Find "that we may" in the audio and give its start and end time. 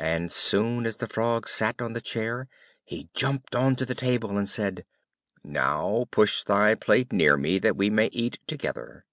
7.60-8.06